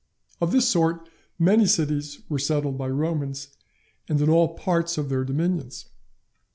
[0.41, 1.07] Of this sort
[1.37, 3.49] many cities were settled by the Romans,
[4.09, 5.89] and in all parts of their dominions.